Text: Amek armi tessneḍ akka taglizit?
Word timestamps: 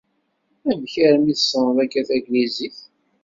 Amek 0.69 0.93
armi 1.07 1.33
tessneḍ 1.37 1.77
akka 1.83 2.01
taglizit? 2.09 2.79